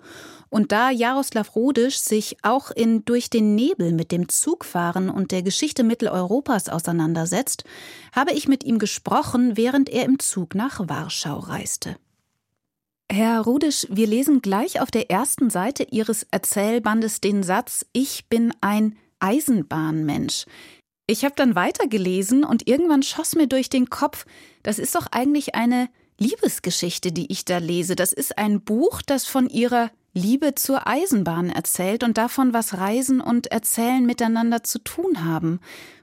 und 0.49 0.73
da 0.73 0.90
Jaroslav 0.90 1.54
Rudisch 1.54 1.99
sich 1.99 2.38
auch 2.42 2.70
in 2.70 3.04
Durch 3.04 3.28
den 3.28 3.54
Nebel 3.54 3.92
mit 3.92 4.12
dem 4.12 4.30
Zugfahren 4.30 5.11
und 5.11 5.30
der 5.30 5.42
Geschichte 5.42 5.85
Mitteleuropas 5.85 6.70
auseinandersetzt, 6.70 7.64
habe 8.12 8.32
ich 8.32 8.49
mit 8.49 8.64
ihm 8.64 8.78
gesprochen, 8.78 9.58
während 9.58 9.90
er 9.90 10.04
im 10.04 10.18
Zug 10.18 10.54
nach 10.54 10.88
Warschau 10.88 11.38
reiste. 11.38 11.96
Herr 13.10 13.42
Rudisch, 13.42 13.86
wir 13.88 14.06
lesen 14.06 14.42
gleich 14.42 14.80
auf 14.80 14.90
der 14.90 15.10
ersten 15.10 15.48
Seite 15.48 15.84
Ihres 15.90 16.26
Erzählbandes 16.30 17.20
den 17.20 17.44
Satz 17.44 17.86
Ich 17.92 18.28
bin 18.28 18.52
ein 18.60 18.96
Eisenbahnmensch. 19.20 20.44
Ich 21.06 21.25
habe 21.25 21.34
dann 21.36 21.54
weitergelesen 21.54 22.44
und 22.44 22.66
irgendwann 22.66 23.04
schoss 23.04 23.36
mir 23.36 23.46
durch 23.46 23.70
den 23.70 23.90
Kopf, 23.90 24.26
das 24.64 24.80
ist 24.80 24.96
doch 24.96 25.06
eigentlich 25.12 25.54
eine 25.54 25.88
Liebesgeschichte, 26.18 27.12
die 27.12 27.30
ich 27.30 27.44
da 27.44 27.58
lese. 27.58 27.94
Das 27.94 28.12
ist 28.12 28.38
ein 28.38 28.60
Buch, 28.62 29.02
das 29.02 29.25
von 29.25 29.48
ihrer 29.48 29.90
Liebe 30.12 30.54
zur 30.56 30.88
Eisenbahn 30.88 31.50
erzählt 31.50 32.02
und 32.02 32.18
davon, 32.18 32.52
was 32.52 32.76
Reisen 32.76 33.20
und 33.20 33.46
Erzählen 33.48 34.04
miteinander 34.04 34.64
zu 34.64 34.78
tun 34.80 35.25
haben. 35.25 35.60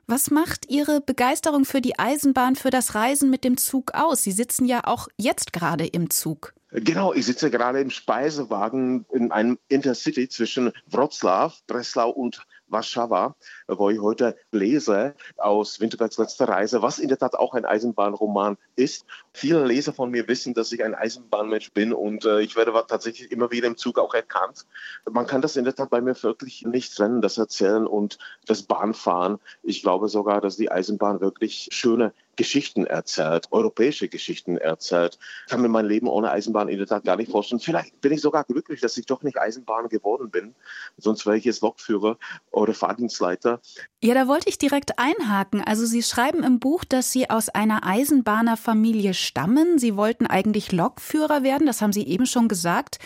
Was 0.08 0.32
macht 0.32 0.70
Ihre 0.70 1.02
Begeisterung 1.02 1.66
für 1.66 1.82
die 1.82 1.98
Eisenbahn, 1.98 2.56
für 2.56 2.70
das 2.70 2.96
Reisen 2.96 3.30
mit 3.30 3.44
dem 3.44 3.58
Zug 3.58 3.94
aus? 3.94 4.24
Sie 4.24 4.32
sitzen 4.32 4.66
ja 4.66 4.82
auch 4.86 5.08
jetzt 5.18 5.52
gerade 5.52 5.86
im 5.86 6.10
Zug. 6.10 6.54
Genau, 6.76 7.14
ich 7.14 7.28
sitze 7.28 7.52
gerade 7.52 7.82
im 7.82 7.92
Speisewagen 7.92 9.06
in 9.12 9.32
einem 9.32 9.60
Intercity 9.68 10.28
zwischen 10.28 10.72
Wroclaw, 10.90 11.54
Breslau 11.68 12.10
und 12.10 12.48
Warszawa, 12.66 13.36
wo 13.68 13.92
ich 13.92 14.00
heute 14.02 14.36
lese 14.52 15.14
aus 15.38 15.80
Winterbergs 15.80 16.18
letzter 16.18 16.50
Reise, 16.50 16.82
was 16.82 16.98
in 16.98 17.10
der 17.10 17.20
Tat 17.20 17.36
auch 17.36 17.54
ein 17.54 17.66
Eisenbahnroman 17.66 18.58
ist. 18.76 19.06
Viele 19.34 19.64
Leser 19.64 19.94
von 19.94 20.10
mir 20.10 20.28
wissen, 20.28 20.56
dass 20.56 20.72
ich 20.72 20.84
ein 20.84 20.96
Eisenbahnmensch 20.96 21.72
bin 21.74 21.94
und 21.94 22.26
äh, 22.26 22.42
ich 22.42 22.56
werde 22.56 22.74
tatsächlich 22.88 23.32
immer 23.32 23.52
wieder 23.52 23.68
im 23.68 23.78
Zug 23.78 24.00
auch 24.00 24.16
erkannt. 24.16 24.66
Man 25.08 25.28
kann 25.28 25.44
das 25.44 25.56
in 25.56 25.66
der 25.66 25.76
Tat 25.76 25.92
bei 25.92 26.02
mir 26.02 26.16
wirklich 26.24 26.64
nicht 26.64 26.96
trennen, 26.96 27.22
das 27.22 27.38
Erzählen 27.38 27.86
und 27.86 28.18
das 28.48 28.64
Bahnfahren. 28.64 29.38
Ich 29.62 29.84
glaube 29.84 30.08
sogar, 30.08 30.42
dass 30.42 30.58
die 30.58 30.72
Eisenbahn 30.72 31.22
wirklich 31.22 31.70
schöne 31.72 32.14
Geschichten 32.36 32.86
erzählt, 32.86 33.48
europäische 33.52 34.08
Geschichten 34.08 34.58
erzählt. 34.58 35.20
Ich 35.46 35.52
kann 35.52 35.62
mir 35.62 35.68
mein 35.68 35.86
Leben 35.86 36.08
ohne 36.08 36.32
Eisenbahn 36.32 36.68
in 36.68 36.78
der 36.78 36.88
Tat 36.88 37.04
gar 37.04 37.16
nicht 37.16 37.32
vorstellen. 37.32 37.60
Vielleicht 37.60 38.02
bin 38.02 38.12
ich 38.12 38.22
sogar 38.22 38.44
glücklich, 38.44 38.82
dass 38.82 38.98
ich 38.98 39.06
doch 39.06 39.24
nicht 39.24 39.40
Eisenbahn 39.40 39.90
geworden 39.90 40.30
bin. 40.30 40.56
Sonst 40.98 41.26
wäre 41.26 41.38
ich 41.38 41.46
jetzt 41.46 41.62
Lokführer 41.62 42.18
oder 42.52 42.74
Fahrdienstleiter. 42.74 43.62
Ja, 44.02 44.14
da 44.14 44.28
wollte 44.28 44.50
ich 44.50 44.58
direkt 44.58 44.98
einhaken. 44.98 45.64
Also 45.64 45.86
Sie 45.86 46.04
schreiben 46.04 46.44
im 46.44 46.60
Buch, 46.60 46.84
dass 46.84 47.12
Sie 47.12 47.30
aus 47.30 47.50
einer 47.50 47.86
Eisenbahnerfamilie 47.86 49.14
stammen. 49.14 49.78
Sie 49.78 49.96
wollten 49.96 50.26
eigentlich 50.26 50.72
Lokführer 50.72 51.44
werden, 51.44 51.68
das 51.68 51.82
haben 51.82 51.94
Sie 51.94 52.08
eben 52.08 52.26
schon 52.26 52.48
gesagt. 52.48 53.00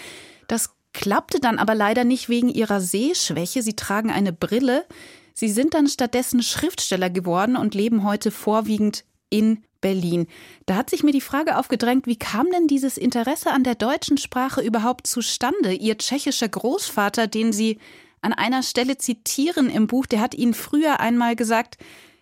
Das 0.47 0.71
klappte 0.93 1.39
dann 1.39 1.59
aber 1.59 1.75
leider 1.75 2.03
nicht 2.03 2.29
wegen 2.29 2.49
Ihrer 2.49 2.79
Sehschwäche. 2.79 3.61
Sie 3.61 3.75
tragen 3.75 4.09
eine 4.09 4.33
Brille. 4.33 4.85
Sie 5.33 5.49
sind 5.49 5.75
dann 5.75 5.87
stattdessen 5.87 6.41
Schriftsteller 6.41 7.11
geworden 7.11 7.57
und 7.57 7.75
leben 7.75 8.03
heute 8.03 8.31
vorwiegend 8.31 9.03
in 9.29 9.63
Berlin. 9.81 10.27
Da 10.65 10.75
hat 10.75 10.89
sich 10.89 11.03
mir 11.03 11.11
die 11.11 11.21
Frage 11.21 11.57
aufgedrängt, 11.57 12.07
wie 12.07 12.17
kam 12.17 12.49
denn 12.51 12.67
dieses 12.67 12.97
Interesse 12.97 13.51
an 13.51 13.63
der 13.63 13.75
deutschen 13.75 14.17
Sprache 14.17 14.61
überhaupt 14.61 15.07
zustande? 15.07 15.73
Ihr 15.73 15.97
tschechischer 15.97 16.49
Großvater, 16.49 17.27
den 17.27 17.53
Sie 17.53 17.79
an 18.21 18.33
einer 18.33 18.63
Stelle 18.63 18.97
zitieren 18.97 19.69
im 19.69 19.87
Buch, 19.87 20.05
der 20.05 20.21
hat 20.21 20.33
Ihnen 20.35 20.53
früher 20.53 20.99
einmal 20.99 21.35
gesagt, 21.35 21.77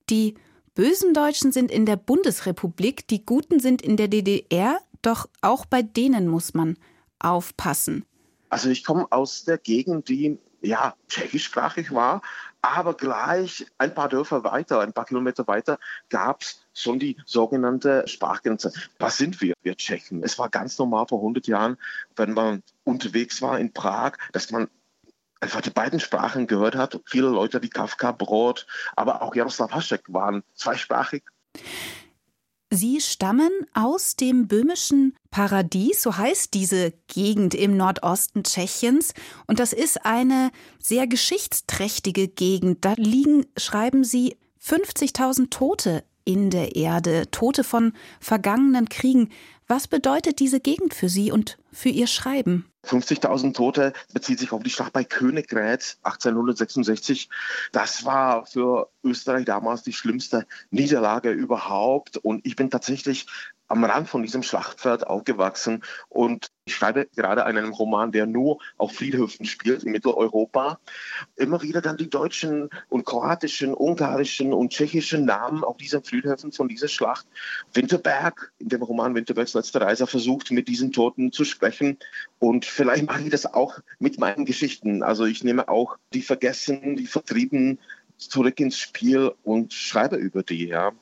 die 0.09 0.35
bösen 0.75 1.13
Deutschen 1.13 1.51
sind 1.51 1.71
in 1.71 1.85
der 1.85 1.95
Bundesrepublik, 1.95 3.07
die 3.07 3.25
Guten 3.25 3.59
sind 3.59 3.81
in 3.81 3.97
der 3.97 4.09
DDR, 4.09 4.77
doch 5.01 5.27
auch 5.41 5.65
bei 5.65 5.81
denen 5.81 6.27
muss 6.27 6.53
man 6.53 6.77
aufpassen. 7.19 8.05
Also 8.49 8.69
ich 8.69 8.83
komme 8.83 9.07
aus 9.09 9.45
der 9.45 9.57
Gegend, 9.57 10.09
die 10.09 10.37
ja 10.61 10.95
tschechischsprachig 11.07 11.93
war, 11.93 12.21
aber 12.61 12.93
gleich 12.95 13.65
ein 13.77 13.93
paar 13.93 14.09
Dörfer 14.09 14.43
weiter, 14.43 14.81
ein 14.81 14.93
paar 14.93 15.05
Kilometer 15.05 15.47
weiter, 15.47 15.79
gab 16.09 16.41
es 16.41 16.64
schon 16.75 16.99
die 16.99 17.17
sogenannte 17.25 18.07
Sprachgrenze. 18.07 18.71
Was 18.99 19.17
sind 19.17 19.41
wir, 19.41 19.53
wir 19.63 19.75
Tschechen? 19.75 20.23
Es 20.23 20.37
war 20.37 20.49
ganz 20.49 20.77
normal 20.77 21.07
vor 21.07 21.19
100 21.19 21.47
Jahren, 21.47 21.77
wenn 22.15 22.33
man 22.33 22.63
unterwegs 22.83 23.41
war 23.41 23.59
in 23.59 23.73
Prag, 23.73 24.17
dass 24.33 24.51
man 24.51 24.67
einfach 25.39 25.61
die 25.61 25.69
beiden 25.69 25.99
Sprachen 25.99 26.47
gehört 26.47 26.75
hat. 26.75 26.99
Viele 27.05 27.27
Leute 27.27 27.61
wie 27.61 27.69
Kafka, 27.69 28.11
Brot, 28.11 28.67
aber 28.95 29.21
auch 29.21 29.35
Jaroslav 29.35 29.71
Hašek 29.71 30.03
waren 30.07 30.43
zweisprachig. 30.53 31.23
Sie 32.71 32.99
stammen 32.99 33.51
aus 33.73 34.15
dem 34.15 34.47
böhmischen 34.47 35.15
Paradies, 35.29 36.01
so 36.01 36.17
heißt 36.17 36.53
diese 36.53 36.93
Gegend 37.07 37.53
im 37.53 37.77
Nordosten 37.77 38.43
Tschechiens. 38.43 39.13
Und 39.47 39.59
das 39.59 39.71
ist 39.71 40.05
eine 40.05 40.51
sehr 40.79 41.07
geschichtsträchtige 41.07 42.27
Gegend. 42.27 42.83
Da 42.83 42.93
liegen, 42.97 43.45
schreiben 43.55 44.03
Sie, 44.03 44.37
50.000 44.61 45.51
Tote 45.51 46.03
in 46.25 46.49
der 46.49 46.75
Erde, 46.75 47.29
Tote 47.31 47.63
von 47.63 47.93
vergangenen 48.19 48.89
Kriegen. 48.89 49.29
Was 49.67 49.87
bedeutet 49.87 50.39
diese 50.39 50.59
Gegend 50.59 50.93
für 50.93 51.09
Sie 51.09 51.31
und 51.31 51.57
für 51.71 51.89
Ihr 51.89 52.07
Schreiben? 52.07 52.65
50.000 52.85 53.53
Tote 53.53 53.93
bezieht 54.13 54.39
sich 54.39 54.51
auf 54.51 54.61
die 54.61 54.69
Schlacht 54.69 54.93
bei 54.93 55.03
Königgrätz 55.03 55.97
1866. 56.03 57.29
Das 57.71 58.05
war 58.05 58.45
für 58.45 58.89
Österreich 59.03 59.45
damals 59.45 59.81
die 59.81 59.93
schlimmste 59.93 60.45
Niederlage 60.69 61.31
überhaupt. 61.31 62.17
Und 62.17 62.45
ich 62.45 62.55
bin 62.55 62.69
tatsächlich 62.69 63.25
am 63.67 63.83
Rand 63.83 64.07
von 64.09 64.21
diesem 64.21 64.43
Schlachtfeld 64.43 65.07
aufgewachsen 65.07 65.83
und 66.09 66.51
ich 66.67 66.75
schreibe 66.75 67.07
gerade 67.15 67.45
einen 67.45 67.71
Roman, 67.73 68.11
der 68.11 68.25
nur 68.25 68.57
auf 68.77 68.93
Friedhöfen 68.93 69.45
spielt 69.45 69.83
in 69.83 69.91
Mitteleuropa. 69.91 70.79
Immer 71.35 71.61
wieder 71.61 71.79
dann 71.79 71.95
die 71.95 72.09
deutschen 72.09 72.69
und 72.89 73.05
kroatischen, 73.05 73.75
ungarischen 73.75 74.51
und 74.51 74.71
tschechischen 74.71 75.25
Namen 75.25 75.63
auf 75.63 75.77
diesen 75.77 76.03
Friedhöfen 76.03 76.51
von 76.51 76.67
dieser 76.67 76.87
Schlacht. 76.87 77.27
Winterberg, 77.73 78.51
in 78.57 78.69
dem 78.69 78.81
Roman 78.81 79.13
Winterbergs 79.13 79.53
letzte 79.53 79.79
Reise, 79.79 80.07
versucht 80.07 80.49
mit 80.49 80.67
diesen 80.67 80.91
Toten 80.91 81.31
zu 81.31 81.45
sprechen. 81.45 81.99
Und 82.39 82.65
vielleicht 82.65 83.05
mache 83.05 83.21
ich 83.21 83.29
das 83.29 83.45
auch 83.45 83.79
mit 83.99 84.19
meinen 84.19 84.45
Geschichten. 84.45 85.03
Also 85.03 85.25
ich 85.25 85.43
nehme 85.43 85.69
auch 85.69 85.97
die 86.13 86.23
Vergessen, 86.23 86.95
die 86.95 87.05
Vertrieben 87.07 87.79
zurück 88.17 88.59
ins 88.59 88.79
Spiel 88.79 89.33
und 89.43 89.73
schreibe 89.73 90.15
über 90.15 90.41
die. 90.41 90.67
Ja. 90.67 90.93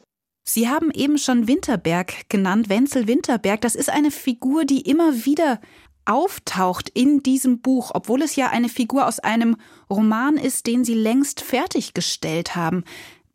Sie 0.44 0.68
haben 0.68 0.92
eben 0.92 1.18
schon 1.18 1.48
Winterberg 1.48 2.30
genannt, 2.30 2.68
Wenzel 2.68 3.08
Winterberg. 3.08 3.62
Das 3.62 3.76
ist 3.76 3.90
eine 3.90 4.12
Figur, 4.12 4.66
die 4.66 4.82
immer 4.82 5.26
wieder 5.26 5.62
auftaucht 6.06 6.90
in 6.90 7.24
diesem 7.24 7.62
Buch, 7.62 7.92
obwohl 7.94 8.22
es 8.22 8.36
ja 8.36 8.50
eine 8.50 8.68
Figur 8.68 9.08
aus 9.08 9.20
einem 9.20 9.56
Roman 9.90 10.36
ist, 10.36 10.68
den 10.68 10.84
Sie 10.84 10.96
längst 10.96 11.40
fertiggestellt 11.40 12.58
haben. 12.58 12.84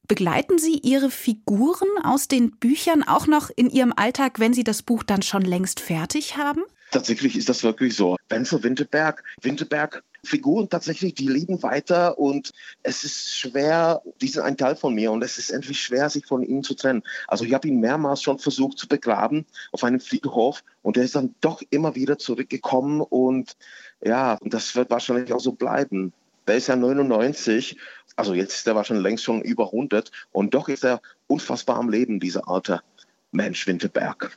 Begleiten 0.09 0.59
Sie 0.59 0.79
Ihre 0.79 1.11
Figuren 1.11 1.89
aus 2.03 2.29
den 2.29 2.53
Büchern 2.53 3.03
auch 3.03 3.27
noch 3.27 3.51
in 3.55 3.69
Ihrem 3.69 3.93
Alltag, 3.95 4.41
wenn 4.41 4.55
Sie 4.55 4.65
das 4.65 4.83
Buch 4.83 5.03
dann 5.03 5.21
schon 5.21 5.43
längst 5.43 5.81
fertig 5.81 6.39
haben? 6.39 6.63
Tatsächlich 6.91 7.37
ist 7.37 7.51
das 7.51 7.63
wirklich 7.63 7.95
so. 7.95 8.17
Wenzel 8.31 8.63
Winterberg, 8.63 9.23
Winterberg 9.43 10.03
Figuren 10.25 10.71
tatsächlich, 10.71 11.15
die 11.15 11.29
leben 11.29 11.63
weiter 11.63 12.19
und 12.19 12.53
es 12.83 13.05
ist 13.05 13.37
schwer, 13.37 14.03
die 14.23 14.29
sind 14.29 14.43
ein 14.43 14.57
Teil 14.57 14.77
von 14.77 14.95
mir 14.95 15.13
und 15.13 15.23
es 15.23 15.37
ist 15.37 15.51
endlich 15.51 15.81
schwer, 15.81 16.09
sich 16.09 16.25
von 16.25 16.43
ihnen 16.43 16.63
zu 16.63 16.75
trennen. 16.75 17.03
Also 17.29 17.45
ich 17.45 17.53
habe 17.53 17.69
ihn 17.69 17.79
mehrmals 17.79 18.23
schon 18.23 18.39
versucht 18.39 18.79
zu 18.79 18.89
begraben 18.89 19.45
auf 19.73 19.85
einem 19.85 20.01
Friedhof 20.01 20.65
und 20.81 20.97
er 20.97 21.05
ist 21.05 21.17
dann 21.17 21.35
doch 21.43 21.63
immer 21.69 21.95
wieder 21.95 22.17
zurückgekommen 22.17 23.03
und 23.03 23.57
ja, 24.03 24.39
das 24.43 24.75
wird 24.75 24.89
wahrscheinlich 24.89 25.35
auch 25.35 25.41
so 25.41 25.53
bleiben. 25.53 26.15
Der 26.49 26.57
ist 26.57 26.67
ja 26.67 26.77
99, 26.77 27.77
also 28.17 28.35
jetzt 28.35 28.55
ist 28.55 28.67
er 28.67 28.75
wahrscheinlich 28.75 29.05
längst 29.05 29.25
schon 29.25 29.43
über 29.43 29.67
100 29.67 30.11
und 30.33 30.55
doch 30.55 30.69
ist 30.69 30.85
er 30.85 31.03
unfassbar 31.27 31.77
am 31.77 31.91
Leben, 31.91 32.21
dieser 32.21 32.49
alte 32.49 32.81
Mensch 33.31 33.67
Winterberg. 33.67 34.37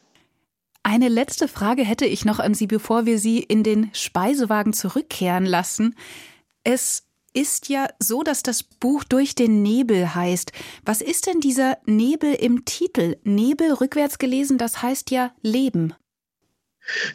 Eine 0.84 1.08
letzte 1.08 1.47
Frage 1.47 1.84
hätte 1.84 2.06
ich 2.06 2.26
noch 2.26 2.39
an 2.39 2.54
Sie, 2.54 2.67
bevor 2.67 3.06
wir 3.06 3.17
Sie 3.17 3.39
in 3.39 3.63
den 3.63 3.89
Speisewagen 3.93 4.74
zurückkehren 4.74 5.45
lassen. 5.45 5.95
Es 6.63 7.08
ist 7.34 7.69
ja 7.69 7.88
so, 8.00 8.24
dass 8.24 8.43
das 8.43 8.63
Buch 8.63 9.06
durch 9.06 9.36
den 9.36 9.62
Nebel 9.62 10.13
heißt. 10.13 10.52
Was 10.84 11.02
ist 11.02 11.28
denn 11.28 11.39
dieser 11.39 11.78
Nebel 11.86 12.34
im 12.34 12.65
Titel? 12.65 13.17
Nebel 13.24 13.71
rückwärts 13.74 14.19
gelesen, 14.19 14.58
das 14.58 14.82
heißt 14.82 15.12
ja 15.12 15.32
Leben. 15.41 15.93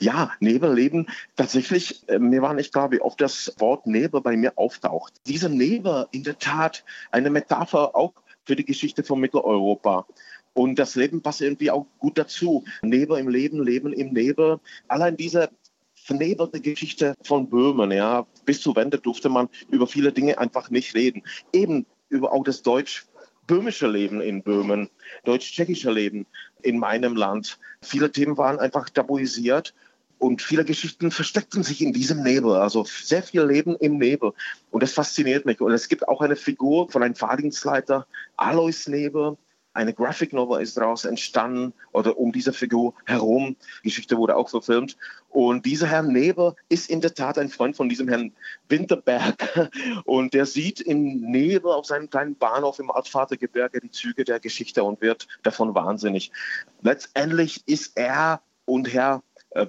Ja, 0.01 0.33
Nebelleben. 0.41 1.09
Tatsächlich, 1.35 2.09
äh, 2.09 2.19
mir 2.19 2.43
war 2.43 2.55
nicht 2.55 2.73
klar, 2.73 2.91
wie 2.91 3.01
oft 3.01 3.21
das 3.21 3.55
Wort 3.59 3.87
Nebel 3.87 4.21
bei 4.21 4.37
mir 4.37 4.53
auftaucht. 4.57 5.15
Dieser 5.27 5.49
Nebel, 5.49 6.07
in 6.13 6.23
der 6.23 6.39
Tat, 6.39 6.85
eine 7.11 7.31
Metapher 7.31 7.95
auch 7.95 8.13
für 8.45 8.57
die 8.57 8.65
Geschichte 8.65 9.03
von 9.03 9.21
Mitteleuropa. 9.21 10.07
Und 10.55 10.79
das 10.79 10.95
Leben 10.95 11.21
passt 11.21 11.43
irgendwie 11.43 11.71
auch 11.71 11.87
gut 11.99 12.17
dazu. 12.17 12.65
Nebel 12.83 13.19
im 13.19 13.29
Leben, 13.29 13.63
Leben 13.63 13.93
im 13.93 14.13
Nebel. 14.13 14.59
Allein 14.89 15.17
diese 15.17 15.51
vernebelte 15.95 16.61
Geschichte 16.61 17.15
von 17.23 17.51
Böhmen, 17.51 17.91
ja, 17.91 18.27
bis 18.45 18.61
zur 18.61 18.77
Wende 18.77 18.99
durfte 18.99 19.29
man 19.29 19.49
über 19.69 19.87
viele 19.87 20.13
Dinge 20.13 20.39
einfach 20.39 20.71
nicht 20.71 20.95
reden. 20.95 21.25
Eben 21.53 21.85
über 22.09 22.33
auch 22.33 22.45
das 22.45 22.63
deutsch-böhmische 23.47 23.87
Leben 23.87 24.21
in 24.21 24.43
Böhmen, 24.43 24.91
deutsch-tschechische 25.25 25.91
Leben 25.91 26.27
in 26.63 26.79
meinem 26.79 27.17
Land. 27.17 27.59
Viele 27.81 28.11
Themen 28.11 28.37
waren 28.37 28.59
einfach 28.59 28.91
tabuisiert 28.91 29.75
und 30.19 30.43
viele 30.43 30.65
Geschichten 30.65 31.11
versteckten 31.11 31.63
sich 31.63 31.83
in 31.83 31.93
diesem 31.93 32.23
Nebel, 32.23 32.53
also 32.53 32.85
sehr 32.85 33.23
viel 33.23 33.43
Leben 33.43 33.77
im 33.77 33.99
Nebel. 33.99 34.33
Und 34.71 34.83
das 34.83 34.93
fasziniert 34.93 35.47
mich. 35.47 35.61
Und 35.61 35.73
es 35.73 35.89
gibt 35.89 36.09
auch 36.09 36.21
eine 36.21 36.37
Figur 36.37 36.91
von 36.91 37.03
einem 37.03 37.15
Fahrdienstleiter, 37.15 38.07
Alois 38.37 38.87
Nebel, 38.89 39.37
eine 39.77 39.93
Graphic 39.93 40.33
Novel 40.33 40.63
ist 40.63 40.77
daraus 40.77 41.05
entstanden 41.05 41.73
oder 41.93 42.17
um 42.19 42.33
diese 42.33 42.53
Figur 42.53 42.95
herum. 43.05 43.57
Die 43.83 43.89
Geschichte 43.89 44.17
wurde 44.17 44.35
auch 44.35 44.49
verfilmt. 44.49 44.97
Und 45.29 45.67
dieser 45.67 45.87
Herr 45.87 46.03
Nebel 46.03 46.55
ist 46.71 46.89
in 46.89 47.03
der 47.03 47.15
Tat 47.15 47.37
ein 47.37 47.51
Freund 47.51 47.77
von 47.77 47.89
diesem 47.89 48.09
Herrn 48.09 48.33
Winterberg. 48.69 49.71
Und 50.05 50.33
der 50.33 50.47
sieht 50.47 50.81
in 50.81 51.21
Nebel 51.21 51.71
auf 51.71 51.85
seinem 51.85 52.09
kleinen 52.09 52.37
Bahnhof 52.37 52.79
im 52.79 52.91
Altvatergebirge 52.91 53.81
die 53.81 53.91
Züge 53.91 54.25
der 54.25 54.41
Geschichte 54.41 54.83
und 54.83 55.01
wird 55.03 55.29
davon 55.43 55.75
wahnsinnig. 55.75 56.33
Letztendlich 56.81 57.63
ist 57.67 57.93
er 57.97 58.41
und 58.65 58.93
Herr 58.93 59.23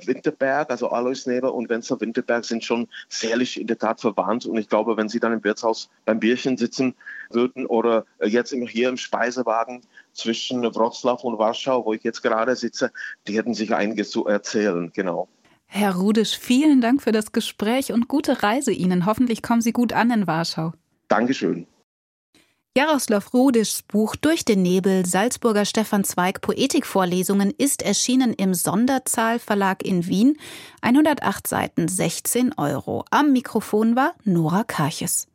Winterberg, 0.05 0.69
also 0.69 0.89
Alois 0.89 1.25
Neber 1.25 1.53
und 1.53 1.69
Wenzel 1.69 1.99
Winterberg 1.99 2.45
sind 2.45 2.63
schon 2.63 2.87
sehrlich 3.09 3.59
in 3.59 3.67
der 3.67 3.77
Tat 3.77 4.01
verwandt. 4.01 4.45
Und 4.45 4.57
ich 4.57 4.69
glaube, 4.69 4.97
wenn 4.97 5.09
sie 5.09 5.19
dann 5.19 5.33
im 5.33 5.43
Wirtshaus 5.43 5.89
beim 6.05 6.19
Bierchen 6.19 6.57
sitzen 6.57 6.95
würden 7.29 7.65
oder 7.65 8.05
äh, 8.19 8.27
jetzt 8.27 8.53
hier 8.53 8.89
im 8.89 8.97
Speisewagen 8.97 9.81
zwischen 10.13 10.63
Wroclaw 10.63 11.21
und 11.23 11.37
Warschau, 11.37 11.85
wo 11.85 11.93
ich 11.93 12.03
jetzt 12.03 12.21
gerade 12.21 12.55
sitze, 12.55 12.91
die 13.27 13.37
hätten 13.37 13.53
sich 13.53 13.73
einiges 13.73 14.09
zu 14.09 14.25
erzählen, 14.25 14.91
genau. 14.93 15.27
Herr 15.69 15.95
Rudisch, 15.95 16.37
vielen 16.37 16.79
Dank 16.79 17.01
für 17.01 17.11
das 17.11 17.33
Gespräch 17.33 17.91
und 17.91 18.07
gute 18.07 18.41
Reise 18.41 18.71
Ihnen. 18.71 19.05
Hoffentlich 19.05 19.41
kommen 19.41 19.61
Sie 19.61 19.73
gut 19.73 19.91
an 19.93 20.11
in 20.11 20.25
Warschau. 20.25 20.71
Dankeschön. 21.09 21.67
Jaroslav 22.77 23.33
Rudischs 23.33 23.81
Buch 23.81 24.15
Durch 24.15 24.45
den 24.45 24.61
Nebel, 24.61 25.03
Salzburger 25.03 25.65
Stefan 25.65 26.03
Zweig 26.03 26.41
Poetikvorlesungen 26.41 27.49
ist 27.57 27.81
erschienen 27.81 28.33
im 28.33 28.53
Sonderzahl 28.53 29.39
in 29.81 30.05
Wien. 30.05 30.37
108 30.81 31.47
Seiten, 31.47 31.87
16 31.87 32.53
Euro. 32.55 33.03
Am 33.09 33.33
Mikrofon 33.33 33.95
war 33.95 34.13
Nora 34.25 34.63
Karches. 34.63 35.27